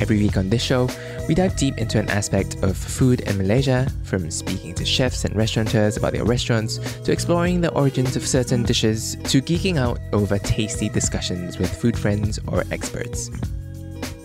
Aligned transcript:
Every 0.00 0.18
week 0.18 0.36
on 0.36 0.50
this 0.50 0.62
show, 0.62 0.88
we 1.28 1.34
dive 1.34 1.56
deep 1.56 1.78
into 1.78 1.98
an 1.98 2.10
aspect 2.10 2.56
of 2.62 2.76
food 2.76 3.20
in 3.20 3.38
Malaysia, 3.38 3.86
from 4.02 4.30
speaking 4.30 4.74
to 4.74 4.84
chefs 4.84 5.24
and 5.24 5.34
restaurateurs 5.36 5.96
about 5.96 6.12
their 6.12 6.24
restaurants, 6.24 6.78
to 7.04 7.12
exploring 7.12 7.60
the 7.60 7.72
origins 7.72 8.16
of 8.16 8.26
certain 8.26 8.64
dishes, 8.64 9.16
to 9.24 9.40
geeking 9.40 9.78
out 9.78 9.98
over 10.12 10.38
tasty 10.38 10.88
discussions 10.88 11.58
with 11.58 11.74
food 11.74 11.98
friends 11.98 12.40
or 12.48 12.64
experts. 12.70 13.30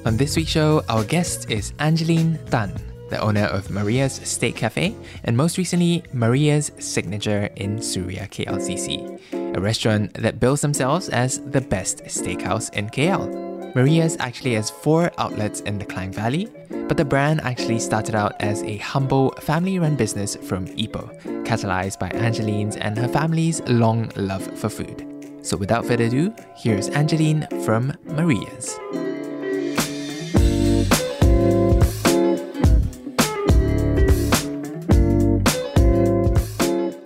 On 0.05 0.17
this 0.17 0.35
week's 0.35 0.51
show, 0.51 0.83
our 0.89 1.03
guest 1.03 1.51
is 1.51 1.73
Angeline 1.79 2.39
Tan, 2.49 2.73
the 3.09 3.19
owner 3.19 3.45
of 3.45 3.69
Maria's 3.69 4.19
Steak 4.23 4.55
Cafe, 4.55 4.95
and 5.23 5.37
most 5.37 5.57
recently, 5.57 6.03
Maria's 6.13 6.71
Signature 6.79 7.49
in 7.57 7.81
Suria 7.81 8.27
KLCC, 8.27 9.55
a 9.55 9.61
restaurant 9.61 10.13
that 10.15 10.39
bills 10.39 10.61
themselves 10.61 11.09
as 11.09 11.39
the 11.51 11.61
best 11.61 12.03
steakhouse 12.05 12.73
in 12.73 12.89
KL. 12.89 13.48
Maria's 13.75 14.17
actually 14.19 14.55
has 14.55 14.71
four 14.71 15.11
outlets 15.19 15.61
in 15.61 15.77
the 15.77 15.85
Klang 15.85 16.11
Valley, 16.11 16.49
but 16.87 16.97
the 16.97 17.05
brand 17.05 17.39
actually 17.41 17.79
started 17.79 18.15
out 18.15 18.33
as 18.39 18.63
a 18.63 18.77
humble 18.77 19.31
family 19.41 19.77
run 19.77 19.95
business 19.95 20.35
from 20.35 20.65
Ipoh, 20.65 21.45
catalyzed 21.45 21.99
by 21.99 22.09
Angeline's 22.09 22.77
and 22.77 22.97
her 22.97 23.07
family's 23.07 23.61
long 23.67 24.11
love 24.15 24.43
for 24.57 24.69
food. 24.69 25.05
So 25.43 25.55
without 25.55 25.85
further 25.85 26.05
ado, 26.05 26.33
here's 26.55 26.89
Angeline 26.89 27.47
from 27.63 27.93
Maria's. 28.05 28.75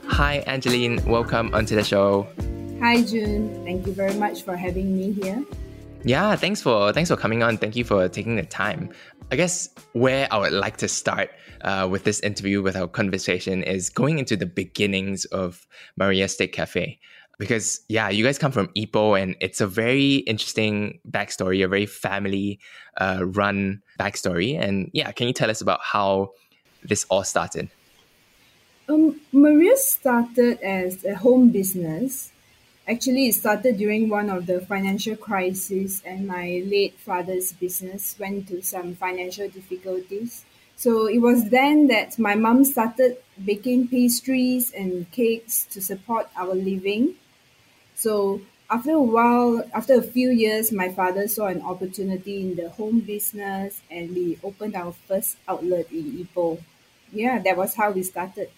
Hi, 0.08 0.44
Angeline. 0.48 1.04
Welcome 1.06 1.54
onto 1.54 1.76
the 1.76 1.84
show. 1.84 2.28
Hi, 2.80 3.02
Jun. 3.02 3.64
Thank 3.66 3.86
you 3.86 3.94
very 3.94 4.14
much 4.14 4.44
for 4.44 4.56
having 4.56 4.96
me 4.96 5.12
here. 5.12 5.44
Yeah, 6.06 6.36
thanks 6.36 6.62
for 6.62 6.92
thanks 6.92 7.10
for 7.10 7.16
coming 7.16 7.44
on. 7.44 7.58
Thank 7.58 7.78
you 7.78 7.86
for 7.86 8.10
taking 8.10 8.36
the 8.36 8.44
time. 8.44 8.90
I 9.32 9.38
guess 9.38 9.70
where 9.94 10.28
I 10.32 10.38
would 10.38 10.52
like 10.52 10.76
to 10.78 10.90
start 10.90 11.30
uh, 11.62 11.88
with 11.90 12.04
this 12.04 12.20
interview, 12.20 12.62
with 12.62 12.76
our 12.76 12.90
conversation, 12.90 13.64
is 13.64 13.90
going 13.90 14.20
into 14.20 14.36
the 14.36 14.46
beginnings 14.46 15.24
of 15.26 15.66
Maria 15.96 16.28
Cafe. 16.28 17.00
Because 17.40 17.80
yeah, 17.88 18.10
you 18.10 18.26
guys 18.26 18.38
come 18.38 18.52
from 18.52 18.68
Ipoh, 18.76 19.22
and 19.22 19.38
it's 19.40 19.62
a 19.62 19.68
very 19.68 20.16
interesting 20.28 21.00
backstory, 21.10 21.64
a 21.64 21.70
very 21.70 21.86
family 21.86 22.60
uh, 22.98 23.22
run 23.24 23.82
backstory. 23.98 24.60
And 24.60 24.92
yeah, 24.94 25.10
can 25.14 25.28
you 25.28 25.34
tell 25.34 25.50
us 25.50 25.62
about 25.62 25.80
how 25.82 26.32
this 26.84 27.06
all 27.10 27.24
started? 27.24 27.70
Um, 28.90 29.22
Maria 29.32 29.78
started 29.78 30.60
as 30.60 31.06
a 31.06 31.16
home 31.16 31.50
business 31.50 32.33
Actually, 32.88 33.28
it 33.28 33.36
started 33.36 33.78
during 33.78 34.10
one 34.10 34.30
of 34.30 34.46
the 34.46 34.60
financial 34.60 35.16
crises, 35.16 36.02
and 36.06 36.28
my 36.28 36.62
late 36.66 37.00
father's 37.00 37.54
business 37.54 38.16
went 38.20 38.48
to 38.50 38.62
some 38.62 38.94
financial 38.96 39.48
difficulties. 39.48 40.44
So 40.76 41.08
it 41.08 41.20
was 41.20 41.50
then 41.50 41.88
that 41.88 42.20
my 42.20 42.36
mom 42.36 42.66
started 42.66 43.18
baking 43.44 43.88
pastries 43.88 44.74
and 44.74 45.10
cakes 45.12 45.64
to 45.72 45.82
support 45.82 46.28
our 46.36 46.54
living. 46.54 47.16
So 47.96 48.42
after 48.70 48.92
a 48.92 49.02
while, 49.02 49.64
after 49.74 49.94
a 49.94 50.02
few 50.02 50.30
years, 50.32 50.72
my 50.72 50.90
father 50.90 51.28
saw 51.28 51.48
an 51.48 51.62
opportunity 51.62 52.42
in 52.42 52.56
the 52.56 52.70
home 52.70 53.00
business 53.00 53.82
and 53.90 54.14
we 54.14 54.40
opened 54.44 54.76
our 54.76 54.92
first 55.08 55.38
outlet 55.48 55.92
in 55.92 56.28
Ipoh. 56.28 56.60
Yeah, 57.14 57.40
that 57.40 57.56
was 57.56 57.76
how 57.76 57.92
we 57.92 58.04
started. 58.04 58.50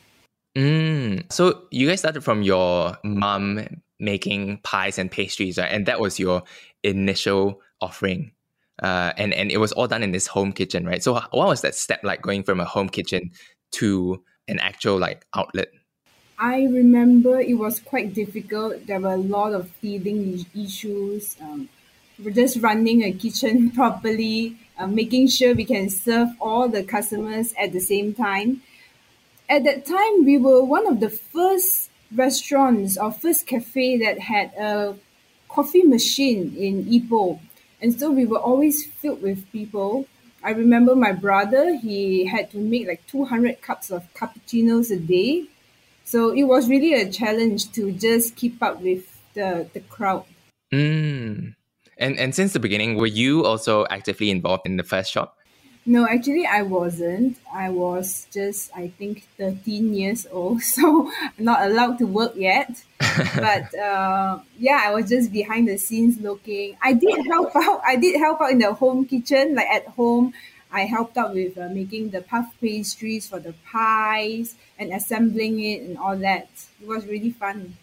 Mm. 0.55 1.31
So 1.31 1.67
you 1.69 1.87
guys 1.87 1.99
started 1.99 2.23
from 2.23 2.41
your 2.41 2.97
mom 3.03 3.59
making 3.99 4.59
pies 4.63 4.97
and 4.97 5.11
pastries, 5.11 5.57
right? 5.57 5.71
And 5.71 5.85
that 5.85 5.99
was 5.99 6.19
your 6.19 6.43
initial 6.83 7.61
offering. 7.81 8.31
Uh, 8.81 9.13
and 9.17 9.33
and 9.33 9.51
it 9.51 9.57
was 9.57 9.71
all 9.71 9.87
done 9.87 10.03
in 10.03 10.11
this 10.11 10.27
home 10.27 10.51
kitchen, 10.51 10.85
right? 10.85 11.01
So 11.01 11.13
what 11.13 11.47
was 11.47 11.61
that 11.61 11.75
step 11.75 12.01
like 12.03 12.21
going 12.21 12.43
from 12.43 12.59
a 12.59 12.65
home 12.65 12.89
kitchen 12.89 13.31
to 13.73 14.21
an 14.47 14.59
actual 14.59 14.97
like 14.97 15.25
outlet? 15.33 15.69
I 16.37 16.63
remember 16.63 17.39
it 17.39 17.57
was 17.57 17.79
quite 17.79 18.13
difficult. 18.13 18.87
There 18.87 18.99
were 18.99 19.13
a 19.13 19.17
lot 19.17 19.53
of 19.53 19.69
feeding 19.69 20.45
issues. 20.53 21.37
Um, 21.41 21.69
we're 22.21 22.31
just 22.31 22.57
running 22.57 23.03
a 23.03 23.13
kitchen 23.13 23.71
properly, 23.75 24.57
uh, 24.77 24.87
making 24.87 25.27
sure 25.27 25.55
we 25.55 25.65
can 25.65 25.89
serve 25.89 26.29
all 26.41 26.67
the 26.67 26.83
customers 26.83 27.53
at 27.57 27.71
the 27.71 27.79
same 27.79 28.13
time. 28.13 28.61
At 29.47 29.63
that 29.63 29.85
time, 29.85 30.25
we 30.25 30.37
were 30.37 30.63
one 30.63 30.87
of 30.87 30.99
the 30.99 31.09
first 31.09 31.89
restaurants 32.15 32.97
or 32.97 33.11
first 33.11 33.47
cafe 33.47 33.97
that 33.97 34.19
had 34.19 34.53
a 34.53 34.95
coffee 35.49 35.83
machine 35.83 36.55
in 36.57 36.85
Ipoh. 36.85 37.39
And 37.81 37.97
so 37.99 38.11
we 38.11 38.25
were 38.25 38.39
always 38.39 38.85
filled 38.85 39.21
with 39.21 39.49
people. 39.51 40.07
I 40.43 40.51
remember 40.51 40.95
my 40.95 41.11
brother, 41.11 41.75
he 41.77 42.25
had 42.25 42.51
to 42.51 42.57
make 42.57 42.87
like 42.87 43.05
200 43.07 43.61
cups 43.61 43.91
of 43.91 44.11
cappuccinos 44.13 44.91
a 44.91 44.99
day. 44.99 45.45
So 46.03 46.31
it 46.31 46.43
was 46.43 46.69
really 46.69 46.93
a 46.93 47.09
challenge 47.09 47.71
to 47.73 47.91
just 47.91 48.35
keep 48.35 48.61
up 48.61 48.81
with 48.81 49.05
the, 49.33 49.67
the 49.73 49.79
crowd. 49.79 50.25
Mm. 50.73 51.55
And, 51.97 52.19
and 52.19 52.35
since 52.35 52.53
the 52.53 52.59
beginning, 52.59 52.97
were 52.97 53.07
you 53.07 53.45
also 53.45 53.85
actively 53.89 54.29
involved 54.29 54.65
in 54.65 54.77
the 54.77 54.83
first 54.83 55.11
shop? 55.11 55.37
No, 55.87 56.07
actually, 56.07 56.47
I 56.47 56.63
wasn't. 56.63 57.37
I 57.53 57.69
was 57.69 58.25
just, 58.33 58.71
I 58.75 58.87
think, 58.87 59.27
13 59.37 59.93
years 59.93 60.25
old, 60.31 60.61
so 60.61 61.11
not 61.37 61.61
allowed 61.61 61.99
to 61.99 62.05
work 62.07 62.33
yet. 62.35 62.83
but 63.35 63.73
uh, 63.79 64.39
yeah, 64.57 64.81
I 64.83 64.91
was 64.93 65.09
just 65.09 65.31
behind 65.31 65.67
the 65.67 65.77
scenes 65.77 66.19
looking. 66.19 66.75
I 66.81 66.93
did 66.93 67.25
help 67.27 67.55
out. 67.55 67.81
I 67.85 67.97
did 67.97 68.19
help 68.19 68.41
out 68.41 68.51
in 68.51 68.59
the 68.59 68.73
home 68.73 69.05
kitchen, 69.05 69.55
like 69.55 69.67
at 69.67 69.87
home. 69.89 70.33
I 70.71 70.81
helped 70.81 71.17
out 71.17 71.33
with 71.33 71.57
uh, 71.57 71.69
making 71.69 72.09
the 72.09 72.21
puff 72.21 72.47
pastries 72.59 73.29
for 73.29 73.39
the 73.39 73.53
pies 73.71 74.55
and 74.77 74.91
assembling 74.91 75.61
it 75.61 75.83
and 75.83 75.97
all 75.97 76.17
that. 76.17 76.49
It 76.81 76.87
was 76.87 77.05
really 77.05 77.31
fun. 77.31 77.77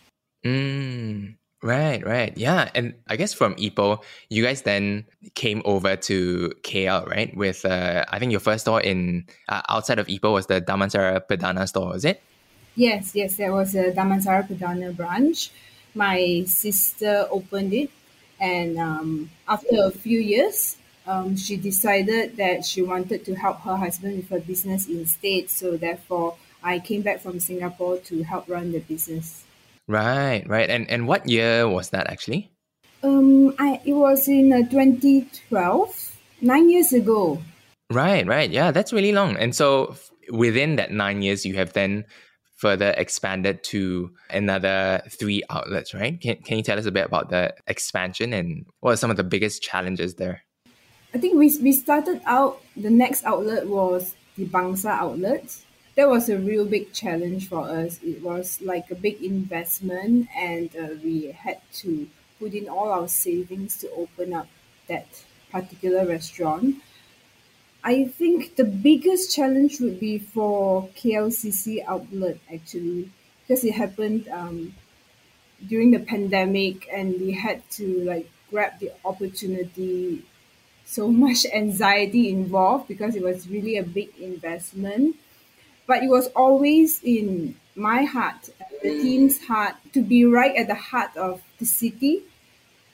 Mm. 0.44 1.34
Right, 1.62 2.04
right. 2.04 2.36
Yeah. 2.36 2.70
And 2.74 2.94
I 3.08 3.14
guess 3.14 3.32
from 3.32 3.54
Ipoh, 3.54 4.02
you 4.28 4.42
guys 4.42 4.62
then 4.62 5.04
came 5.34 5.62
over 5.64 5.94
to 5.94 6.52
KL, 6.62 7.06
right? 7.06 7.34
With, 7.36 7.64
uh, 7.64 8.04
I 8.08 8.18
think 8.18 8.32
your 8.32 8.40
first 8.40 8.62
store 8.62 8.80
in 8.80 9.26
uh, 9.48 9.62
outside 9.68 10.00
of 10.00 10.08
Ipoh 10.08 10.32
was 10.32 10.46
the 10.46 10.60
Damansara 10.60 11.20
Perdana 11.28 11.68
store, 11.68 11.94
is 11.94 12.04
it? 12.04 12.20
Yes, 12.74 13.14
yes. 13.14 13.36
There 13.36 13.52
was 13.52 13.76
a 13.76 13.92
Damansara 13.92 14.48
Perdana 14.48 14.96
branch. 14.96 15.52
My 15.94 16.42
sister 16.46 17.28
opened 17.30 17.72
it. 17.72 17.90
And 18.40 18.76
um, 18.78 19.30
after 19.46 19.84
a 19.84 19.92
few 19.92 20.18
years, 20.18 20.76
um, 21.06 21.36
she 21.36 21.56
decided 21.56 22.36
that 22.38 22.64
she 22.64 22.82
wanted 22.82 23.24
to 23.26 23.36
help 23.36 23.60
her 23.60 23.76
husband 23.76 24.16
with 24.16 24.28
her 24.30 24.40
business 24.40 24.88
instead. 24.88 25.48
So 25.48 25.76
therefore, 25.76 26.34
I 26.60 26.80
came 26.80 27.02
back 27.02 27.20
from 27.20 27.38
Singapore 27.38 27.98
to 27.98 28.24
help 28.24 28.48
run 28.48 28.72
the 28.72 28.80
business. 28.80 29.44
Right, 29.88 30.44
right. 30.48 30.70
And 30.70 30.88
and 30.90 31.06
what 31.06 31.28
year 31.28 31.68
was 31.68 31.90
that 31.90 32.08
actually? 32.08 32.50
Um, 33.02 33.54
I 33.58 33.80
it 33.84 33.94
was 33.94 34.28
in 34.28 34.52
uh, 34.52 34.68
2012, 34.70 36.16
nine 36.40 36.70
years 36.70 36.92
ago. 36.92 37.42
Right, 37.90 38.26
right. 38.26 38.50
Yeah, 38.50 38.70
that's 38.70 38.92
really 38.92 39.12
long. 39.12 39.36
And 39.36 39.54
so 39.54 39.96
within 40.30 40.76
that 40.76 40.92
nine 40.92 41.22
years, 41.22 41.44
you 41.44 41.54
have 41.56 41.72
then 41.72 42.04
further 42.56 42.94
expanded 42.96 43.62
to 43.64 44.12
another 44.30 45.02
three 45.10 45.42
outlets, 45.50 45.92
right? 45.94 46.20
Can, 46.20 46.36
can 46.36 46.58
you 46.58 46.62
tell 46.62 46.78
us 46.78 46.86
a 46.86 46.92
bit 46.92 47.06
about 47.06 47.28
the 47.28 47.52
expansion 47.66 48.32
and 48.32 48.64
what 48.78 48.92
are 48.92 48.96
some 48.96 49.10
of 49.10 49.16
the 49.16 49.24
biggest 49.24 49.62
challenges 49.62 50.14
there? 50.14 50.42
I 51.12 51.18
think 51.18 51.36
we, 51.36 51.54
we 51.60 51.72
started 51.72 52.22
out, 52.24 52.62
the 52.76 52.88
next 52.88 53.24
outlet 53.24 53.66
was 53.66 54.14
the 54.38 54.46
Bangsar 54.46 54.90
outlet 54.90 55.56
that 55.94 56.08
was 56.08 56.28
a 56.28 56.38
real 56.38 56.64
big 56.66 56.92
challenge 56.92 57.48
for 57.48 57.68
us. 57.68 57.98
It 58.02 58.22
was 58.22 58.60
like 58.62 58.90
a 58.90 58.94
big 58.94 59.22
investment, 59.22 60.28
and 60.36 60.70
uh, 60.76 60.94
we 61.02 61.32
had 61.32 61.60
to 61.82 62.08
put 62.38 62.54
in 62.54 62.68
all 62.68 62.90
our 62.90 63.08
savings 63.08 63.76
to 63.78 63.90
open 63.92 64.32
up 64.32 64.48
that 64.88 65.24
particular 65.50 66.06
restaurant. 66.06 66.76
I 67.84 68.04
think 68.04 68.56
the 68.56 68.64
biggest 68.64 69.34
challenge 69.34 69.80
would 69.80 69.98
be 70.00 70.18
for 70.18 70.88
KLCC 70.96 71.84
outlet 71.86 72.38
actually, 72.52 73.10
because 73.46 73.64
it 73.64 73.74
happened 73.74 74.28
um, 74.28 74.74
during 75.66 75.90
the 75.92 76.00
pandemic, 76.00 76.88
and 76.92 77.20
we 77.20 77.32
had 77.32 77.68
to 77.72 78.04
like 78.04 78.30
grab 78.50 78.78
the 78.80 78.92
opportunity 79.04 80.22
so 80.84 81.08
much 81.24 81.46
anxiety 81.54 82.30
involved 82.30 82.88
because 82.88 83.16
it 83.16 83.22
was 83.22 83.48
really 83.48 83.76
a 83.78 83.82
big 83.84 84.10
investment. 84.18 85.16
But 85.86 86.02
it 86.02 86.08
was 86.08 86.28
always 86.28 87.02
in 87.02 87.56
my 87.74 88.04
heart, 88.04 88.50
the 88.82 88.90
team's 88.90 89.44
heart, 89.44 89.74
to 89.92 90.02
be 90.02 90.24
right 90.24 90.54
at 90.56 90.68
the 90.68 90.74
heart 90.74 91.16
of 91.16 91.42
the 91.58 91.66
city, 91.66 92.22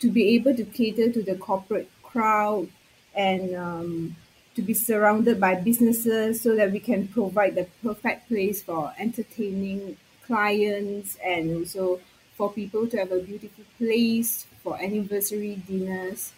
to 0.01 0.11
be 0.11 0.35
able 0.35 0.55
to 0.55 0.65
cater 0.65 1.11
to 1.11 1.23
the 1.23 1.35
corporate 1.35 1.91
crowd 2.03 2.69
and 3.15 3.55
um, 3.55 4.17
to 4.55 4.63
be 4.63 4.75
surrounded 4.75 5.41
by 5.41 5.55
businesses 5.55 6.41
so 6.41 6.55
that 6.57 6.73
we 6.73 6.81
can 6.81 7.09
provide 7.09 7.55
the 7.55 7.67
perfect 7.83 8.29
place 8.29 8.63
for 8.63 8.93
entertaining 8.99 9.97
clients 10.27 11.17
and 11.25 11.57
also 11.57 12.01
for 12.37 12.53
people 12.53 12.87
to 12.87 12.97
have 12.97 13.11
a 13.11 13.21
beautiful 13.21 13.65
place 13.79 14.47
for 14.63 14.81
anniversary 14.81 15.61
dinners. 15.67 16.33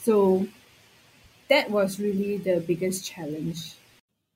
So 0.00 0.46
that 1.48 1.70
was 1.70 2.00
really 2.00 2.38
the 2.38 2.60
biggest 2.60 3.04
challenge. 3.04 3.74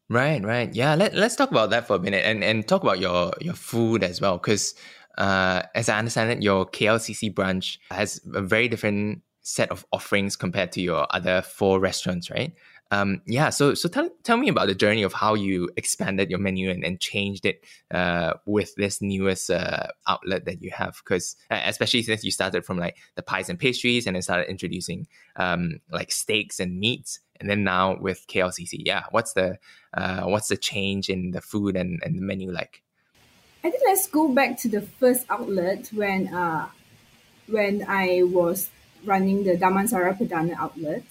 Right, 0.08 0.42
right. 0.44 0.72
Yeah, 0.72 0.94
let, 0.94 1.14
let's 1.14 1.34
talk 1.34 1.50
about 1.50 1.70
that 1.70 1.86
for 1.86 1.96
a 1.96 1.98
minute 1.98 2.24
and, 2.24 2.44
and 2.44 2.66
talk 2.66 2.82
about 2.82 3.00
your, 3.00 3.32
your 3.40 3.54
food 3.54 4.04
as 4.04 4.20
well. 4.20 4.38
Because 4.38 4.74
uh, 5.18 5.62
as 5.74 5.88
I 5.88 5.98
understand 5.98 6.30
it, 6.30 6.42
your 6.42 6.64
KLCC 6.66 7.34
branch 7.34 7.80
has 7.90 8.20
a 8.32 8.42
very 8.42 8.68
different 8.68 9.22
set 9.42 9.70
of 9.70 9.84
offerings 9.92 10.36
compared 10.36 10.70
to 10.72 10.80
your 10.80 11.06
other 11.10 11.42
four 11.42 11.80
restaurants, 11.80 12.30
right? 12.30 12.52
Um, 12.92 13.20
yeah, 13.26 13.50
so 13.50 13.74
so 13.74 13.88
tell, 13.88 14.08
tell 14.22 14.36
me 14.36 14.48
about 14.48 14.68
the 14.68 14.74
journey 14.74 15.02
of 15.02 15.12
how 15.12 15.34
you 15.34 15.68
expanded 15.76 16.30
your 16.30 16.38
menu 16.38 16.70
and, 16.70 16.84
and 16.84 17.00
changed 17.00 17.44
it 17.44 17.64
uh, 17.90 18.34
with 18.46 18.76
this 18.76 19.02
newest 19.02 19.50
uh, 19.50 19.88
outlet 20.06 20.44
that 20.44 20.62
you 20.62 20.70
have. 20.70 21.00
Because 21.04 21.34
especially 21.50 22.02
since 22.02 22.22
you 22.22 22.30
started 22.30 22.64
from 22.64 22.78
like 22.78 22.96
the 23.16 23.22
pies 23.22 23.48
and 23.48 23.58
pastries 23.58 24.06
and 24.06 24.14
then 24.14 24.22
started 24.22 24.48
introducing 24.48 25.08
um, 25.34 25.80
like 25.90 26.12
steaks 26.12 26.60
and 26.60 26.78
meats, 26.78 27.18
and 27.40 27.48
then 27.50 27.64
now 27.64 27.96
with 27.98 28.26
KLCC, 28.28 28.82
yeah, 28.84 29.04
what's 29.10 29.32
the 29.32 29.58
uh, 29.94 30.22
what's 30.22 30.48
the 30.48 30.56
change 30.56 31.08
in 31.08 31.30
the 31.30 31.40
food 31.40 31.76
and, 31.76 32.00
and 32.04 32.16
the 32.16 32.22
menu 32.22 32.50
like? 32.50 32.82
I 33.64 33.70
think 33.70 33.82
let's 33.86 34.06
go 34.06 34.28
back 34.28 34.58
to 34.60 34.68
the 34.68 34.82
first 34.82 35.26
outlet 35.28 35.90
when 35.92 36.32
uh, 36.32 36.68
when 37.48 37.84
I 37.88 38.22
was 38.24 38.70
running 39.04 39.44
the 39.44 39.56
Damansara 39.56 40.16
Perdana 40.18 40.54
outlet. 40.58 41.04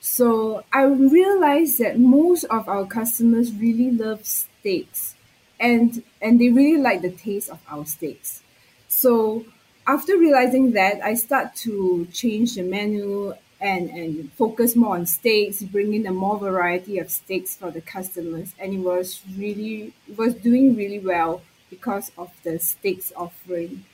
So 0.00 0.64
I 0.72 0.84
realized 0.84 1.78
that 1.80 1.98
most 1.98 2.44
of 2.44 2.68
our 2.68 2.86
customers 2.86 3.52
really 3.52 3.90
love 3.90 4.24
steaks 4.24 5.16
and 5.58 6.02
and 6.22 6.40
they 6.40 6.50
really 6.50 6.80
like 6.80 7.02
the 7.02 7.10
taste 7.10 7.50
of 7.50 7.60
our 7.68 7.84
steaks. 7.84 8.42
So 8.88 9.44
after 9.86 10.16
realizing 10.16 10.72
that, 10.72 11.02
I 11.02 11.14
start 11.14 11.56
to 11.56 12.06
change 12.12 12.54
the 12.54 12.62
menu 12.62 13.34
and, 13.60 13.90
and 13.90 14.32
focus 14.32 14.76
more 14.76 14.94
on 14.94 15.06
steaks, 15.06 15.62
bring 15.62 15.94
in 15.94 16.06
a 16.06 16.12
more 16.12 16.38
variety 16.38 16.98
of 16.98 17.10
steaks 17.10 17.56
for 17.56 17.70
the 17.70 17.80
customers. 17.80 18.54
And 18.58 18.72
it 18.72 18.78
was 18.78 19.20
really 19.36 19.92
it 20.08 20.16
was 20.16 20.34
doing 20.34 20.76
really 20.76 21.00
well 21.00 21.42
because 21.70 22.12
of 22.16 22.30
the 22.44 22.58
steaks 22.58 23.12
offering. 23.16 23.84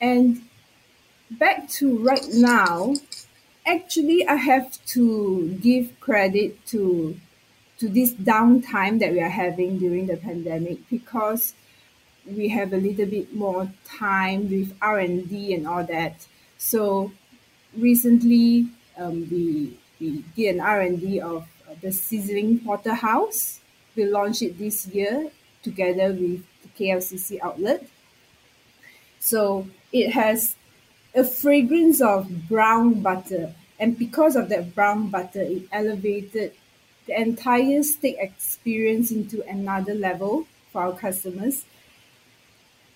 And 0.00 0.42
back 1.30 1.68
to 1.70 1.98
right 1.98 2.26
now, 2.32 2.94
actually 3.64 4.26
I 4.26 4.36
have 4.36 4.84
to 4.86 5.58
give 5.62 5.98
credit 6.00 6.64
to 6.66 7.16
to 7.78 7.88
this 7.88 8.12
downtime 8.14 8.98
that 9.00 9.12
we 9.12 9.20
are 9.20 9.28
having 9.28 9.78
during 9.78 10.06
the 10.06 10.16
pandemic 10.16 10.88
because 10.88 11.52
we 12.26 12.48
have 12.48 12.72
a 12.72 12.76
little 12.76 13.06
bit 13.06 13.34
more 13.34 13.70
time 13.84 14.48
with 14.50 14.74
R 14.80 14.98
and 14.98 15.28
D 15.28 15.54
and 15.54 15.66
all 15.68 15.84
that. 15.84 16.26
So 16.58 17.12
recently, 17.76 18.68
um, 18.96 19.28
we 19.30 19.76
we 20.00 20.24
did 20.34 20.56
an 20.56 20.60
R 20.60 20.80
and 20.80 21.00
D 21.00 21.20
of 21.20 21.42
uh, 21.68 21.74
the 21.80 21.92
sizzling 21.92 22.60
porterhouse. 22.60 23.60
We 23.94 24.04
launched 24.04 24.42
it 24.42 24.58
this 24.58 24.86
year 24.88 25.30
together 25.62 26.08
with 26.08 26.44
the 26.62 26.68
KLCC 26.78 27.40
outlet. 27.40 27.86
So 29.18 29.66
it 29.92 30.10
has 30.12 30.56
a 31.14 31.24
fragrance 31.24 32.00
of 32.00 32.48
brown 32.48 33.00
butter. 33.00 33.54
And 33.78 33.98
because 33.98 34.36
of 34.36 34.48
that 34.50 34.74
brown 34.74 35.08
butter, 35.08 35.42
it 35.42 35.68
elevated 35.72 36.52
the 37.06 37.20
entire 37.20 37.82
steak 37.82 38.16
experience 38.18 39.10
into 39.10 39.42
another 39.48 39.94
level 39.94 40.46
for 40.72 40.82
our 40.82 40.92
customers. 40.92 41.64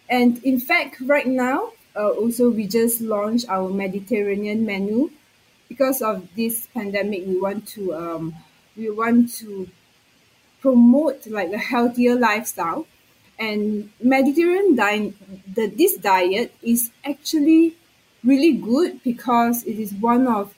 And 0.09 0.43
in 0.45 0.61
fact, 0.61 1.01
right 1.01 1.27
now, 1.27 1.73
uh, 1.97 2.11
also 2.11 2.51
we 2.51 2.67
just 2.67 3.01
launched 3.01 3.49
our 3.49 3.69
Mediterranean 3.69 4.67
menu. 4.67 5.11
Because 5.71 6.03
of 6.03 6.29
this 6.35 6.67
pandemic, 6.75 7.23
we 7.27 7.41
want 7.41 7.67
to 7.69 7.95
um, 7.95 8.35
we 8.77 8.91
want 8.91 9.33
to 9.37 9.69
promote 10.61 11.27
like 11.29 11.53
a 11.53 11.59
healthier 11.59 12.17
lifestyle. 12.17 12.87
And 13.39 13.91
Mediterranean 14.03 14.77
diet, 14.77 15.15
the, 15.55 15.67
this 15.69 15.97
diet 15.97 16.53
is 16.61 16.91
actually 17.05 17.77
really 18.23 18.53
good 18.53 19.03
because 19.03 19.65
it 19.65 19.79
is 19.79 19.95
one 19.95 20.27
of 20.27 20.55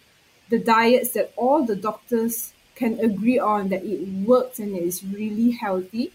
the 0.49 0.59
diets 0.59 1.11
that 1.11 1.32
all 1.37 1.65
the 1.65 1.76
doctors 1.76 2.53
can 2.75 2.99
agree 2.99 3.38
on 3.38 3.69
that 3.69 3.85
it 3.85 4.08
works 4.26 4.58
and 4.58 4.76
it 4.76 4.82
is 4.82 5.05
really 5.05 5.53
healthy 5.53 6.11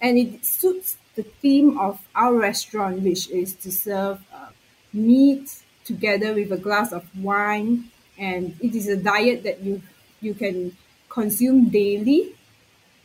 and 0.00 0.18
it 0.18 0.44
suits 0.44 0.96
the 1.16 1.22
theme 1.22 1.78
of 1.78 2.00
our 2.14 2.34
restaurant 2.34 3.00
which 3.00 3.28
is 3.30 3.54
to 3.54 3.72
serve 3.72 4.20
uh, 4.32 4.48
meat 4.92 5.62
together 5.84 6.32
with 6.34 6.52
a 6.52 6.56
glass 6.56 6.92
of 6.92 7.04
wine 7.18 7.90
and 8.18 8.56
it 8.60 8.74
is 8.74 8.88
a 8.88 8.96
diet 8.96 9.42
that 9.42 9.60
you 9.60 9.82
you 10.20 10.34
can 10.34 10.76
consume 11.08 11.68
daily 11.68 12.34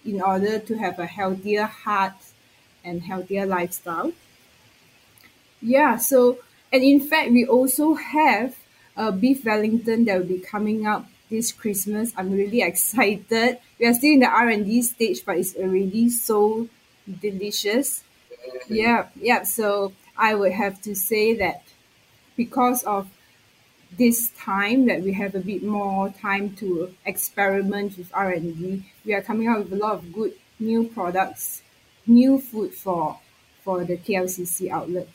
in 0.05 0.21
order 0.21 0.59
to 0.59 0.77
have 0.77 0.97
a 0.99 1.05
healthier 1.05 1.65
heart 1.65 2.15
and 2.83 3.03
healthier 3.03 3.45
lifestyle 3.45 4.11
yeah 5.61 5.97
so 5.97 6.39
and 6.71 6.83
in 6.83 6.99
fact, 6.99 7.31
we 7.31 7.45
also 7.45 7.95
have 7.95 8.55
a 8.95 9.11
beef 9.11 9.43
Wellington 9.45 10.05
that 10.05 10.19
will 10.19 10.27
be 10.27 10.39
coming 10.39 10.85
up 10.85 11.07
this 11.29 11.51
Christmas. 11.51 12.13
I'm 12.15 12.31
really 12.31 12.61
excited. 12.71 13.57
We 13.79 13.85
are 13.85 13.93
still 13.93 14.13
in 14.13 14.19
the 14.19 14.27
R 14.27 14.49
and 14.49 14.65
D 14.65 14.81
stage, 14.81 15.25
but 15.25 15.37
it's 15.37 15.55
already 15.55 16.09
so 16.09 16.67
delicious. 17.21 18.03
Yeah, 18.67 19.07
yeah. 19.19 19.43
So 19.43 19.93
I 20.17 20.35
would 20.35 20.51
have 20.51 20.81
to 20.83 20.95
say 20.95 21.33
that 21.35 21.63
because 22.35 22.83
of 22.83 23.09
this 23.97 24.29
time 24.37 24.85
that 24.87 25.01
we 25.01 25.13
have 25.13 25.35
a 25.35 25.39
bit 25.39 25.63
more 25.63 26.09
time 26.09 26.55
to 26.57 26.93
experiment 27.05 27.97
with 27.97 28.11
R 28.13 28.31
and 28.31 28.57
D, 28.57 28.85
we 29.05 29.13
are 29.13 29.21
coming 29.21 29.47
out 29.47 29.59
with 29.59 29.73
a 29.73 29.75
lot 29.75 29.93
of 29.93 30.13
good 30.13 30.33
new 30.59 30.85
products, 30.85 31.61
new 32.05 32.39
food 32.39 32.73
for 32.73 33.19
for 33.63 33.83
the 33.83 33.97
KLCC 33.97 34.69
outlet. 34.69 35.07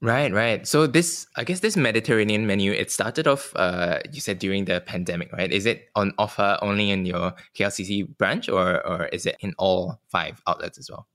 Right, 0.00 0.32
right. 0.32 0.66
So 0.66 0.88
this, 0.88 1.28
I 1.36 1.44
guess, 1.44 1.60
this 1.60 1.76
Mediterranean 1.76 2.44
menu, 2.44 2.72
it 2.72 2.90
started 2.90 3.28
off, 3.28 3.54
uh, 3.54 4.00
you 4.12 4.20
said 4.20 4.40
during 4.40 4.64
the 4.64 4.80
pandemic, 4.80 5.32
right? 5.32 5.50
Is 5.52 5.64
it 5.64 5.90
on 5.94 6.12
offer 6.18 6.58
only 6.60 6.90
in 6.90 7.06
your 7.06 7.34
KLCC 7.56 8.16
branch, 8.18 8.48
or 8.48 8.84
or 8.84 9.06
is 9.06 9.26
it 9.26 9.36
in 9.40 9.54
all 9.58 10.00
five 10.08 10.42
outlets 10.48 10.76
as 10.78 10.90
well? 10.90 11.06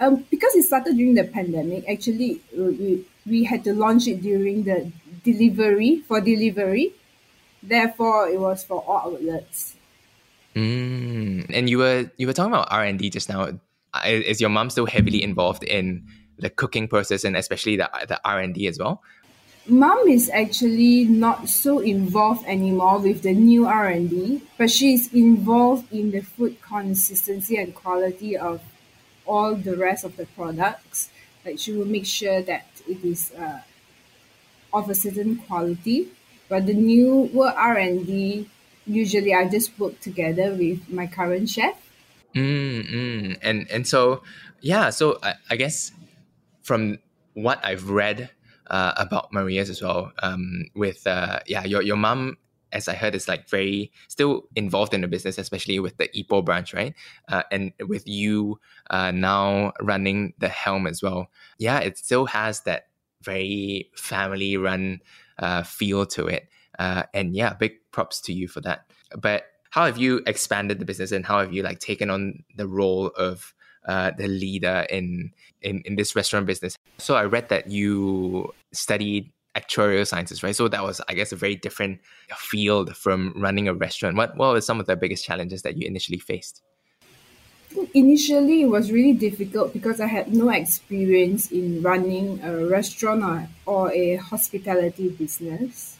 Um, 0.00 0.24
because 0.30 0.54
it 0.54 0.64
started 0.64 0.96
during 0.96 1.14
the 1.14 1.24
pandemic, 1.24 1.84
actually, 1.88 2.40
we 2.56 3.04
we 3.26 3.44
had 3.44 3.62
to 3.64 3.74
launch 3.74 4.06
it 4.08 4.22
during 4.22 4.64
the 4.64 4.90
delivery 5.24 6.04
for 6.06 6.20
delivery. 6.20 6.92
Therefore, 7.62 8.28
it 8.28 8.38
was 8.38 8.62
for 8.62 8.84
all 8.86 9.14
outlets. 9.16 9.74
Mm. 10.54 11.50
And 11.52 11.68
you 11.68 11.78
were 11.78 12.10
you 12.16 12.26
were 12.26 12.32
talking 12.32 12.52
about 12.52 12.68
R 12.70 12.84
and 12.84 12.98
D 12.98 13.10
just 13.10 13.28
now. 13.28 13.48
Is 14.04 14.40
your 14.40 14.50
mom 14.50 14.70
still 14.70 14.86
heavily 14.86 15.22
involved 15.22 15.64
in 15.64 16.06
the 16.38 16.50
cooking 16.50 16.88
process 16.88 17.24
and 17.24 17.36
especially 17.36 17.76
the 17.76 17.90
the 18.06 18.20
R 18.24 18.40
and 18.40 18.54
D 18.54 18.68
as 18.68 18.78
well? 18.78 19.02
Mom 19.66 20.06
is 20.08 20.28
actually 20.28 21.04
not 21.06 21.48
so 21.48 21.78
involved 21.78 22.44
anymore 22.46 22.98
with 22.98 23.22
the 23.22 23.32
new 23.32 23.66
R 23.66 23.88
and 23.88 24.10
D, 24.10 24.42
but 24.58 24.70
she 24.70 24.92
is 24.92 25.12
involved 25.14 25.90
in 25.90 26.10
the 26.10 26.20
food 26.20 26.60
consistency 26.60 27.56
and 27.56 27.74
quality 27.74 28.36
of 28.36 28.60
all 29.26 29.54
the 29.54 29.74
rest 29.74 30.04
of 30.04 30.16
the 30.18 30.26
products. 30.26 31.08
Like 31.44 31.58
she 31.58 31.72
will 31.72 31.86
make 31.86 32.04
sure 32.04 32.42
that 32.42 32.66
it 32.86 33.02
is 33.04 33.32
uh, 33.32 33.60
of 34.74 34.90
a 34.90 34.94
certain 34.94 35.36
quality. 35.36 36.08
But 36.48 36.66
the 36.66 36.74
new 36.74 37.30
R 37.40 37.76
and 37.76 38.06
D, 38.06 38.50
usually 38.86 39.32
I 39.34 39.48
just 39.48 39.78
work 39.78 40.00
together 40.00 40.54
with 40.54 40.90
my 40.90 41.06
current 41.06 41.48
chef. 41.48 41.74
Mm. 42.34 43.38
And 43.40 43.70
and 43.70 43.86
so 43.86 44.22
yeah, 44.60 44.90
so 44.90 45.18
I, 45.22 45.34
I 45.50 45.56
guess 45.56 45.92
from 46.62 46.98
what 47.34 47.64
I've 47.64 47.88
read 47.90 48.30
uh, 48.66 48.92
about 48.96 49.32
Maria's 49.32 49.70
as 49.70 49.82
well, 49.82 50.12
um, 50.22 50.66
with 50.74 51.06
uh, 51.06 51.40
yeah, 51.46 51.64
your 51.64 51.82
your 51.82 51.96
mom, 51.96 52.38
as 52.72 52.88
I 52.88 52.94
heard, 52.94 53.14
is 53.14 53.28
like 53.28 53.48
very 53.48 53.92
still 54.08 54.48
involved 54.56 54.94
in 54.94 55.00
the 55.00 55.08
business, 55.08 55.38
especially 55.38 55.78
with 55.78 55.96
the 55.96 56.08
Ipoh 56.08 56.44
branch, 56.44 56.74
right? 56.74 56.94
Uh, 57.28 57.42
and 57.50 57.72
with 57.86 58.06
you 58.06 58.58
uh, 58.90 59.12
now 59.12 59.72
running 59.80 60.34
the 60.38 60.48
helm 60.48 60.86
as 60.86 61.02
well, 61.02 61.30
yeah, 61.58 61.78
it 61.78 61.98
still 61.98 62.26
has 62.26 62.62
that 62.62 62.88
very 63.24 63.90
family 63.96 64.56
run 64.56 65.00
uh, 65.38 65.62
feel 65.62 66.06
to 66.06 66.26
it. 66.26 66.48
Uh, 66.78 67.04
and 67.12 67.34
yeah, 67.34 67.54
big 67.54 67.72
props 67.92 68.20
to 68.22 68.32
you 68.32 68.48
for 68.48 68.60
that. 68.60 68.90
But 69.16 69.44
how 69.70 69.86
have 69.86 69.98
you 69.98 70.22
expanded 70.26 70.78
the 70.78 70.84
business 70.84 71.12
and 71.12 71.24
how 71.24 71.40
have 71.40 71.52
you 71.52 71.62
like 71.62 71.78
taken 71.78 72.10
on 72.10 72.44
the 72.56 72.68
role 72.68 73.08
of 73.16 73.54
uh, 73.86 74.12
the 74.16 74.28
leader 74.28 74.86
in, 74.88 75.32
in 75.62 75.82
in 75.84 75.96
this 75.96 76.14
restaurant 76.16 76.46
business? 76.46 76.76
So 76.98 77.16
I 77.16 77.24
read 77.24 77.48
that 77.48 77.70
you 77.70 78.52
studied 78.72 79.32
actuarial 79.56 80.06
sciences, 80.06 80.42
right? 80.42 80.54
So 80.54 80.68
that 80.68 80.82
was, 80.82 81.00
I 81.08 81.14
guess, 81.14 81.32
a 81.32 81.36
very 81.36 81.56
different 81.56 82.00
field 82.36 82.96
from 82.96 83.34
running 83.36 83.68
a 83.68 83.74
restaurant. 83.74 84.16
What 84.16 84.36
what 84.36 84.52
were 84.52 84.60
some 84.60 84.80
of 84.80 84.86
the 84.86 84.96
biggest 84.96 85.24
challenges 85.24 85.62
that 85.62 85.76
you 85.76 85.86
initially 85.86 86.18
faced? 86.18 86.62
Initially, 87.94 88.62
it 88.62 88.66
was 88.66 88.92
really 88.92 89.12
difficult 89.14 89.72
because 89.72 90.00
I 90.00 90.06
had 90.06 90.32
no 90.32 90.48
experience 90.50 91.50
in 91.50 91.82
running 91.82 92.40
a 92.42 92.66
restaurant 92.66 93.22
or, 93.24 93.48
or 93.66 93.92
a 93.92 94.16
hospitality 94.16 95.08
business. 95.08 95.96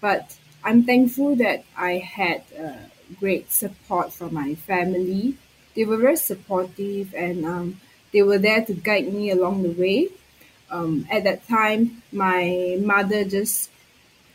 But 0.00 0.36
I'm 0.64 0.84
thankful 0.84 1.36
that 1.36 1.64
I 1.76 1.98
had 1.98 2.42
uh, 2.58 2.74
great 3.20 3.52
support 3.52 4.12
from 4.12 4.34
my 4.34 4.54
family. 4.56 5.36
They 5.76 5.84
were 5.84 5.98
very 5.98 6.16
supportive 6.16 7.14
and 7.14 7.44
um, 7.46 7.80
they 8.12 8.22
were 8.22 8.38
there 8.38 8.64
to 8.64 8.74
guide 8.74 9.12
me 9.12 9.30
along 9.30 9.62
the 9.64 9.72
way. 9.72 10.08
Um, 10.70 11.06
at 11.10 11.24
that 11.24 11.46
time, 11.48 12.02
my 12.12 12.78
mother 12.80 13.24
just 13.24 13.70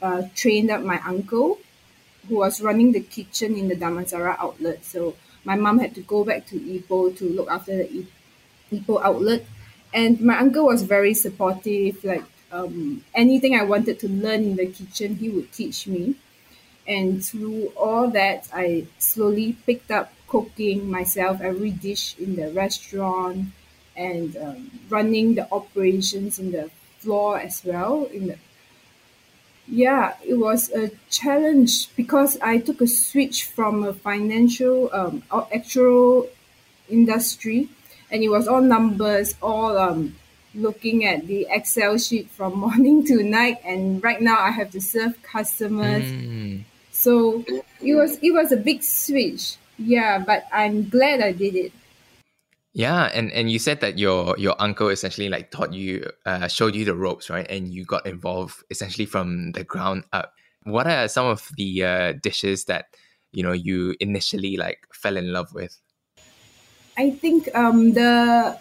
uh, 0.02 0.24
trained 0.36 0.72
up 0.72 0.82
my 0.84 1.00
uncle 1.06 1.60
who 2.28 2.38
was 2.38 2.62
running 2.62 2.92
the 2.92 3.02
kitchen 3.02 3.56
in 3.56 3.68
the 3.68 3.76
Damansara 3.76 4.38
outlet. 4.40 4.86
So 4.86 5.16
my 5.50 5.56
mom 5.56 5.80
had 5.80 5.96
to 5.96 6.02
go 6.02 6.24
back 6.24 6.46
to 6.46 6.56
Ipoh 6.60 7.18
to 7.18 7.26
look 7.26 7.50
after 7.50 7.76
the 7.76 8.06
Ipoh 8.72 9.02
outlet. 9.04 9.44
And 9.92 10.22
my 10.22 10.38
uncle 10.38 10.66
was 10.68 10.84
very 10.84 11.16
supportive. 11.16 12.04
Like 12.04 12.24
um, 12.52 13.04
anything 13.16 13.56
I 13.56 13.64
wanted 13.64 13.98
to 14.02 14.08
learn 14.08 14.42
in 14.44 14.56
the 14.58 14.68
kitchen, 14.68 15.16
he 15.16 15.28
would 15.30 15.52
teach 15.52 15.88
me. 15.88 16.14
And 16.88 17.26
through 17.26 17.74
all 17.76 18.12
that, 18.12 18.48
I 18.54 18.86
slowly 19.00 19.58
picked 19.66 19.90
up 19.90 20.14
cooking 20.28 20.90
myself 20.90 21.42
every 21.42 21.72
dish 21.72 22.16
in 22.20 22.36
the 22.36 22.52
restaurant 22.52 23.48
and 23.98 24.38
um, 24.38 24.72
running 24.88 25.34
the 25.34 25.52
operations 25.52 26.38
in 26.38 26.52
the 26.52 26.70
floor 27.00 27.40
as 27.40 27.66
well 27.66 28.06
in 28.14 28.28
the 28.28 28.38
yeah, 29.70 30.16
it 30.26 30.36
was 30.36 30.72
a 30.72 30.90
challenge 31.10 31.96
because 31.96 32.40
I 32.42 32.58
took 32.58 32.82
a 32.82 32.88
switch 32.88 33.46
from 33.46 33.84
a 33.84 33.94
financial 33.94 34.90
um 34.94 35.24
actual 35.54 36.28
industry 36.90 37.70
and 38.12 38.24
it 38.24 38.30
was 38.30 38.48
all 38.48 38.62
numbers, 38.62 39.36
all 39.42 39.78
um 39.78 40.16
looking 40.56 41.06
at 41.06 41.28
the 41.28 41.48
Excel 41.50 41.98
sheet 41.98 42.30
from 42.32 42.58
morning 42.66 43.06
to 43.06 43.24
night 43.24 43.58
and 43.64 44.04
right 44.04 44.22
now 44.22 44.40
I 44.40 44.52
have 44.52 44.72
to 44.72 44.82
serve 44.82 45.22
customers. 45.22 46.04
Mm. 46.04 46.64
So 46.92 47.46
it 47.82 47.96
was 47.96 48.18
it 48.22 48.32
was 48.32 48.52
a 48.52 48.58
big 48.58 48.84
switch. 48.84 49.56
Yeah, 49.78 50.20
but 50.20 50.48
I'm 50.52 50.90
glad 50.90 51.22
I 51.22 51.32
did 51.32 51.56
it. 51.56 51.72
Yeah, 52.80 53.12
and 53.14 53.30
and 53.34 53.52
you 53.52 53.60
said 53.60 53.82
that 53.82 54.00
your 54.00 54.40
your 54.40 54.56
uncle 54.58 54.88
essentially 54.88 55.28
like 55.28 55.52
taught 55.52 55.74
you, 55.74 56.10
uh, 56.26 56.48
showed 56.48 56.76
you 56.76 56.86
the 56.86 56.96
ropes, 56.96 57.30
right? 57.30 57.46
And 57.52 57.74
you 57.74 57.84
got 57.84 58.06
involved 58.08 58.64
essentially 58.72 59.06
from 59.06 59.52
the 59.52 59.66
ground 59.66 60.06
up. 60.14 60.32
What 60.64 60.88
are 60.88 61.10
some 61.10 61.26
of 61.26 61.52
the 61.58 61.84
uh, 61.84 62.14
dishes 62.24 62.72
that 62.72 62.96
you 63.34 63.44
know 63.44 63.52
you 63.52 63.96
initially 64.00 64.56
like 64.56 64.88
fell 64.94 65.18
in 65.18 65.34
love 65.34 65.54
with? 65.54 65.78
I 66.98 67.10
think 67.12 67.54
um, 67.54 67.92
the 68.00 68.58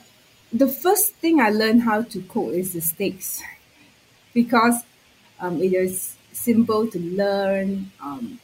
the 0.52 0.66
first 0.66 1.14
thing 1.22 1.38
I 1.40 1.50
learned 1.50 1.82
how 1.82 2.02
to 2.02 2.20
cook 2.22 2.50
is 2.54 2.72
the 2.72 2.80
steaks 2.80 3.40
because 4.34 4.82
um, 5.38 5.62
it 5.62 5.72
is 5.72 6.16
simple 6.32 6.88
to 6.88 6.98
learn. 6.98 7.92
Um, 8.02 8.40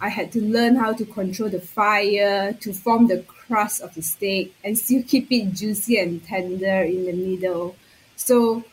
I 0.00 0.08
had 0.08 0.32
to 0.32 0.42
learn 0.42 0.76
how 0.76 0.92
to 0.92 1.04
control 1.04 1.48
the 1.48 1.60
fire 1.60 2.52
to 2.52 2.72
form 2.72 3.08
the 3.08 3.18
crust 3.22 3.80
of 3.80 3.94
the 3.94 4.02
steak 4.02 4.54
and 4.64 4.78
still 4.78 5.02
keep 5.02 5.30
it 5.30 5.52
juicy 5.52 5.98
and 5.98 6.24
tender 6.24 6.82
in 6.82 7.06
the 7.06 7.12
middle. 7.12 7.76
So 8.16 8.64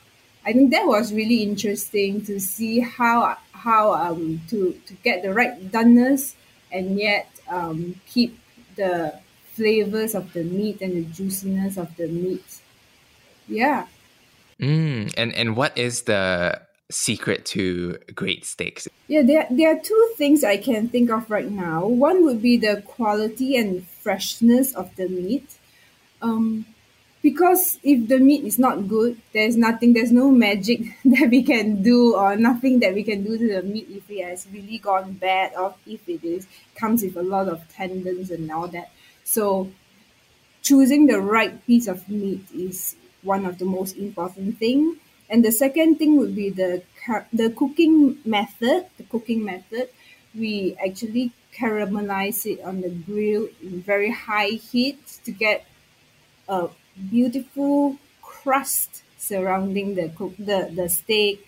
I 0.46 0.54
think 0.54 0.72
that 0.72 0.86
was 0.86 1.14
really 1.14 1.44
interesting 1.44 2.24
to 2.26 2.40
see 2.40 2.80
how 2.80 3.38
how 3.52 3.94
um 3.94 4.42
to 4.50 4.80
to 4.86 4.94
get 5.04 5.24
the 5.24 5.34
right 5.34 5.72
doneness 5.72 6.36
and 6.72 6.98
yet 7.00 7.28
um, 7.50 8.00
keep 8.08 8.40
the 8.76 9.20
flavors 9.54 10.14
of 10.14 10.34
the 10.34 10.44
meat 10.44 10.82
and 10.82 10.94
the 10.94 11.04
juiciness 11.12 11.78
of 11.78 11.96
the 11.98 12.08
meat. 12.08 12.62
Yeah. 13.48 13.88
Mm, 14.60 15.14
and 15.18 15.34
and 15.34 15.56
what 15.56 15.78
is 15.78 16.04
the 16.04 16.62
secret 16.90 17.46
to 17.46 17.98
great 18.16 18.46
steaks? 18.46 18.88
Yeah, 19.08 19.22
there, 19.22 19.48
there 19.50 19.76
are 19.76 19.80
two 19.80 20.14
things 20.18 20.44
I 20.44 20.58
can 20.58 20.88
think 20.88 21.10
of 21.10 21.30
right 21.30 21.50
now. 21.50 21.86
One 21.86 22.26
would 22.26 22.42
be 22.42 22.58
the 22.58 22.82
quality 22.86 23.58
and 23.58 23.86
freshness 23.88 24.74
of 24.74 24.96
the 24.96 25.08
meat. 25.08 25.58
Um, 26.22 26.66
because 27.22 27.80
if 27.84 28.08
the 28.08 28.20
meat 28.20 28.46
is 28.46 28.58
not 28.58 28.88
good, 28.88 29.20
there's 29.34 29.58
nothing, 29.58 29.94
there's 29.94 30.12
no 30.12 30.32
magic 30.32 30.82
that 31.06 31.30
we 31.30 31.44
can 31.44 31.82
do 31.82 32.16
or 32.16 32.36
nothing 32.36 32.80
that 32.80 32.94
we 32.94 33.04
can 33.04 33.24
do 33.24 33.38
to 33.38 33.56
the 33.56 33.64
meat 33.64 33.88
if 33.90 34.10
it 34.10 34.24
has 34.24 34.48
really 34.52 34.78
gone 34.78 35.14
bad 35.14 35.54
or 35.56 35.76
if 35.86 36.08
it 36.08 36.24
is 36.24 36.48
comes 36.76 37.04
with 37.04 37.18
a 37.18 37.24
lot 37.24 37.48
of 37.48 37.68
tendons 37.74 38.32
and 38.32 38.50
all 38.52 38.68
that. 38.70 38.92
So 39.24 39.70
choosing 40.62 41.08
the 41.08 41.20
right 41.20 41.66
piece 41.66 41.88
of 41.88 42.08
meat 42.08 42.46
is 42.54 42.96
one 43.24 43.46
of 43.46 43.58
the 43.58 43.66
most 43.66 43.98
important 43.98 44.58
thing 44.58 44.98
and 45.30 45.44
the 45.44 45.52
second 45.52 45.98
thing 45.98 46.18
would 46.18 46.36
be 46.36 46.50
the 46.50 46.84
the 47.34 47.50
cooking 47.50 48.18
method. 48.26 48.88
The 48.98 49.04
cooking 49.04 49.44
method, 49.44 49.90
we 50.36 50.78
actually 50.84 51.32
caramelize 51.54 52.46
it 52.46 52.62
on 52.62 52.82
the 52.82 52.90
grill 52.90 53.50
in 53.62 53.82
very 53.82 54.12
high 54.12 54.60
heat 54.72 55.00
to 55.26 55.32
get 55.32 55.66
a 56.48 56.70
beautiful 57.10 57.98
crust 58.22 59.04
surrounding 59.18 59.96
the 59.96 60.10
cook 60.10 60.36
the, 60.38 60.72
the 60.74 60.88
steak 60.90 61.46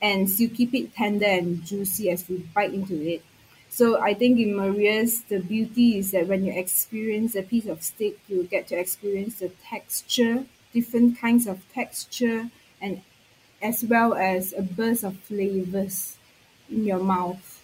and 0.00 0.28
still 0.28 0.50
keep 0.50 0.74
it 0.74 0.94
tender 0.94 1.26
and 1.26 1.64
juicy 1.64 2.10
as 2.10 2.28
we 2.28 2.38
bite 2.54 2.74
into 2.74 3.00
it. 3.00 3.22
So 3.70 4.00
I 4.00 4.14
think 4.14 4.38
in 4.38 4.54
Maria's, 4.56 5.22
the 5.22 5.38
beauty 5.38 5.98
is 5.98 6.10
that 6.10 6.26
when 6.26 6.44
you 6.44 6.52
experience 6.52 7.34
a 7.34 7.42
piece 7.42 7.66
of 7.66 7.82
steak, 7.82 8.18
you 8.28 8.44
get 8.44 8.66
to 8.68 8.74
experience 8.76 9.36
the 9.38 9.50
texture, 9.64 10.44
different 10.74 11.18
kinds 11.18 11.46
of 11.46 11.62
texture, 11.72 12.50
and 12.80 13.00
as 13.62 13.84
well 13.84 14.14
as 14.14 14.52
a 14.52 14.62
burst 14.62 15.04
of 15.04 15.16
flavors 15.20 16.16
in 16.70 16.84
your 16.84 16.98
mouth. 16.98 17.60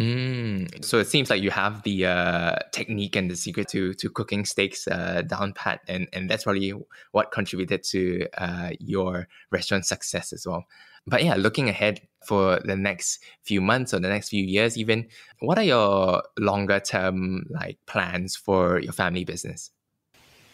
Mm, 0.00 0.84
so 0.84 0.98
it 0.98 1.08
seems 1.08 1.28
like 1.28 1.42
you 1.42 1.50
have 1.50 1.82
the 1.82 2.06
uh, 2.06 2.56
technique 2.72 3.16
and 3.16 3.28
the 3.28 3.34
secret 3.34 3.66
to 3.68 3.94
to 3.94 4.08
cooking 4.08 4.44
steaks 4.44 4.86
uh, 4.86 5.22
down 5.22 5.52
pat, 5.52 5.80
and 5.88 6.06
and 6.12 6.30
that's 6.30 6.44
probably 6.44 6.72
what 7.10 7.32
contributed 7.32 7.82
to 7.82 8.28
uh, 8.38 8.70
your 8.78 9.26
restaurant 9.50 9.84
success 9.86 10.32
as 10.32 10.46
well. 10.46 10.64
But 11.08 11.24
yeah, 11.24 11.34
looking 11.34 11.68
ahead 11.68 12.00
for 12.24 12.60
the 12.64 12.76
next 12.76 13.18
few 13.42 13.60
months 13.60 13.92
or 13.92 13.98
the 13.98 14.08
next 14.08 14.28
few 14.28 14.44
years, 14.44 14.76
even, 14.78 15.08
what 15.40 15.58
are 15.58 15.64
your 15.64 16.22
longer 16.38 16.78
term 16.78 17.46
like 17.50 17.78
plans 17.86 18.36
for 18.36 18.78
your 18.78 18.92
family 18.92 19.24
business? 19.24 19.70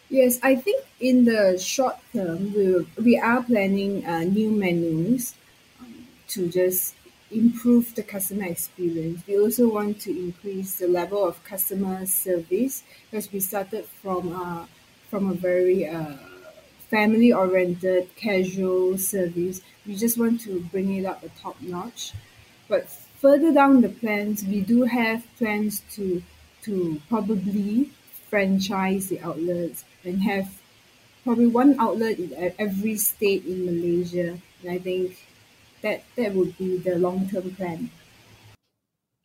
Yes, 0.09 0.39
I 0.43 0.55
think 0.55 0.83
in 0.99 1.25
the 1.25 1.57
short 1.57 1.97
term, 2.13 2.53
we 2.53 2.85
we 3.03 3.17
are 3.19 3.41
planning 3.43 4.05
uh, 4.05 4.23
new 4.23 4.51
menus 4.51 5.33
um, 5.79 6.07
to 6.29 6.47
just 6.47 6.95
improve 7.31 7.93
the 7.95 8.03
customer 8.03 8.45
experience. 8.45 9.23
We 9.27 9.39
also 9.39 9.67
want 9.67 9.99
to 10.01 10.11
increase 10.11 10.77
the 10.77 10.87
level 10.87 11.27
of 11.27 11.43
customer 11.43 12.05
service 12.05 12.83
because 13.09 13.31
we 13.31 13.39
started 13.39 13.85
from 14.01 14.31
uh, 14.33 14.65
from 15.09 15.31
a 15.31 15.33
very 15.33 15.87
uh, 15.87 16.17
family 16.89 17.33
oriented 17.33 18.15
casual 18.15 18.97
service. 18.97 19.61
We 19.85 19.95
just 19.95 20.17
want 20.17 20.41
to 20.41 20.61
bring 20.71 20.95
it 20.95 21.05
up 21.05 21.23
a 21.23 21.29
top 21.29 21.61
notch. 21.61 22.13
But 22.67 22.89
further 23.21 23.53
down 23.53 23.81
the 23.81 23.89
plans, 23.89 24.43
we 24.43 24.61
do 24.61 24.83
have 24.83 25.23
plans 25.37 25.81
to 25.95 26.21
to 26.63 27.01
probably 27.09 27.91
franchise 28.29 29.07
the 29.09 29.19
outlets 29.21 29.85
and 30.05 30.23
have 30.23 30.61
probably 31.23 31.47
one 31.47 31.75
outlet 31.79 32.19
in 32.19 32.53
every 32.59 32.95
state 32.97 33.45
in 33.45 33.65
Malaysia. 33.65 34.39
And 34.61 34.71
I 34.71 34.79
think 34.79 35.17
that 35.81 36.03
that 36.15 36.33
would 36.33 36.57
be 36.57 36.77
the 36.77 36.95
long 36.95 37.29
term 37.29 37.51
plan. 37.55 37.89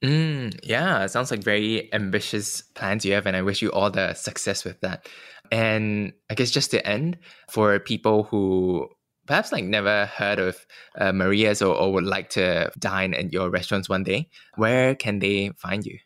Mm, 0.02 0.58
yeah, 0.64 1.06
sounds 1.06 1.30
like 1.30 1.44
very 1.44 1.92
ambitious 1.92 2.62
plans 2.74 3.04
you 3.04 3.12
have, 3.12 3.26
and 3.26 3.36
I 3.36 3.42
wish 3.42 3.60
you 3.60 3.70
all 3.70 3.90
the 3.90 4.14
success 4.14 4.64
with 4.64 4.80
that. 4.80 5.06
And 5.52 6.12
I 6.30 6.34
guess 6.34 6.50
just 6.50 6.70
to 6.70 6.86
end, 6.86 7.18
for 7.50 7.78
people 7.78 8.24
who 8.24 8.88
perhaps 9.26 9.52
like 9.52 9.64
never 9.64 10.06
heard 10.06 10.38
of 10.38 10.56
uh, 10.98 11.12
Maria's 11.12 11.60
or, 11.60 11.74
or 11.74 11.92
would 11.92 12.04
like 12.04 12.30
to 12.30 12.72
dine 12.78 13.14
at 13.14 13.32
your 13.32 13.50
restaurants 13.50 13.88
one 13.88 14.02
day, 14.02 14.28
where 14.56 14.94
can 14.94 15.18
they 15.18 15.50
find 15.58 15.84
you? 15.84 15.98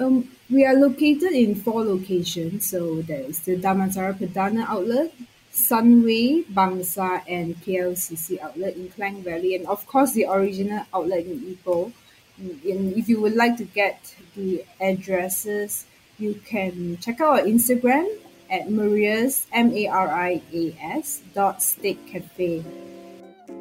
Um, 0.00 0.30
we 0.48 0.64
are 0.64 0.74
located 0.74 1.32
in 1.32 1.54
four 1.54 1.84
locations. 1.84 2.70
So 2.70 3.02
there's 3.02 3.40
the 3.40 3.56
Damansara 3.56 4.16
Perdana 4.18 4.64
outlet, 4.66 5.12
Sunway, 5.52 6.46
Bangsar, 6.46 7.22
and 7.28 7.54
KLCC 7.60 8.40
outlet 8.40 8.76
in 8.76 8.88
Klang 8.88 9.22
Valley, 9.22 9.54
and 9.56 9.66
of 9.66 9.86
course 9.86 10.12
the 10.12 10.24
original 10.24 10.86
outlet 10.94 11.26
in 11.26 11.40
Ipoh. 11.40 11.92
And 12.38 12.96
if 12.96 13.10
you 13.10 13.20
would 13.20 13.36
like 13.36 13.58
to 13.58 13.64
get 13.64 14.16
the 14.34 14.64
addresses, 14.80 15.84
you 16.18 16.40
can 16.46 16.96
check 16.96 17.20
out 17.20 17.40
our 17.40 17.44
Instagram 17.44 18.08
at 18.50 18.70
Marias 18.70 19.46
M 19.52 19.70
A 19.74 19.86
R 19.86 20.08
I 20.08 20.40
A 20.50 20.76
S 20.80 21.20
dot 21.34 21.62
steak 21.62 22.06
cafe. 22.06 22.64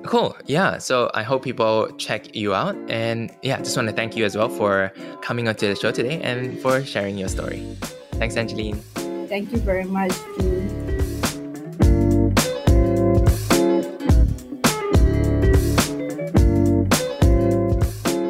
Cool. 0.05 0.35
Yeah. 0.45 0.77
So 0.77 1.11
I 1.13 1.23
hope 1.23 1.43
people 1.43 1.89
check 1.97 2.35
you 2.35 2.53
out. 2.53 2.75
And 2.89 3.31
yeah, 3.41 3.57
just 3.57 3.75
want 3.75 3.89
to 3.89 3.93
thank 3.93 4.15
you 4.15 4.25
as 4.25 4.35
well 4.35 4.49
for 4.49 4.91
coming 5.21 5.47
onto 5.47 5.67
the 5.67 5.75
show 5.75 5.91
today 5.91 6.21
and 6.21 6.59
for 6.59 6.83
sharing 6.83 7.17
your 7.17 7.29
story. 7.29 7.65
Thanks, 8.13 8.35
Angeline. 8.35 8.81
Thank 9.27 9.51
you 9.51 9.59
very 9.59 9.85
much, 9.85 10.11
Jun. 10.39 10.89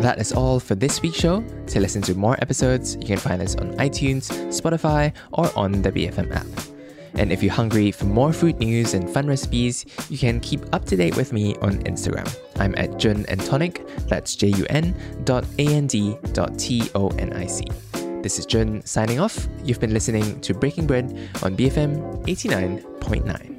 That 0.02 0.18
is 0.18 0.32
all 0.32 0.60
for 0.60 0.76
this 0.76 1.02
week's 1.02 1.18
show. 1.18 1.44
To 1.68 1.80
listen 1.80 2.02
to 2.04 2.16
more 2.16 2.36
episodes, 2.42 2.96
you 2.96 3.06
can 3.06 3.18
find 3.18 3.42
us 3.42 3.56
on 3.56 3.74
iTunes, 3.76 4.32
Spotify, 4.48 5.14
or 5.34 5.52
on 5.58 5.82
the 5.82 5.92
BFM 5.92 6.34
app. 6.34 6.79
And 7.20 7.34
if 7.34 7.44
you're 7.44 7.52
hungry 7.52 7.92
for 7.92 8.06
more 8.06 8.32
food 8.32 8.60
news 8.60 8.94
and 8.94 9.10
fun 9.10 9.28
recipes, 9.28 9.86
you 10.10 10.18
can 10.18 10.40
keep 10.40 10.62
up 10.74 10.86
to 10.86 10.96
date 10.96 11.18
with 11.18 11.34
me 11.34 11.54
on 11.58 11.80
Instagram. 11.80 12.34
I'm 12.58 12.74
at 12.78 12.98
Jun 12.98 13.26
and 13.28 13.42
Tonic, 13.42 13.86
that's 14.08 14.38
J 14.38 14.48
U 14.48 14.66
N 14.70 14.96
dot 15.26 15.44
A 15.60 15.68
N 15.68 15.86
D 15.86 16.18
dot 16.32 16.58
T 16.58 16.90
O 16.96 17.10
N 17.20 17.34
I 17.34 17.46
C. 17.46 17.66
This 18.24 18.40
is 18.40 18.46
Jun 18.46 18.82
signing 18.86 19.20
off. 19.20 19.50
You've 19.66 19.82
been 19.82 19.94
listening 19.94 20.40
to 20.40 20.54
Breaking 20.54 20.88
Bread 20.88 21.06
on 21.44 21.58
BFM 21.58 22.24
89.9. 22.26 23.59